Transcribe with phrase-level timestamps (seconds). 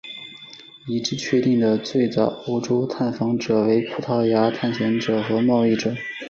[0.87, 5.95] 已知确定的最早欧洲探访者为葡萄牙探险者和贸易者。